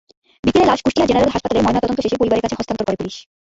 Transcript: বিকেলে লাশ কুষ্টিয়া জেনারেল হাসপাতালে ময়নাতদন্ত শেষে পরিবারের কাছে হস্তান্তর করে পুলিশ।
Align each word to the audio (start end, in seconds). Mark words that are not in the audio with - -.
বিকেলে 0.45 0.65
লাশ 0.69 0.79
কুষ্টিয়া 0.85 1.09
জেনারেল 1.09 1.31
হাসপাতালে 1.35 1.63
ময়নাতদন্ত 1.65 1.99
শেষে 2.05 2.19
পরিবারের 2.21 2.43
কাছে 2.43 2.57
হস্তান্তর 2.59 2.85
করে 2.87 2.99
পুলিশ। 3.01 3.15